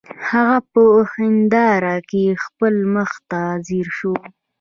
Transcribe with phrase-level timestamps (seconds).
[0.29, 4.13] هغه په هنداره کې خپل مخ ته ځیر شو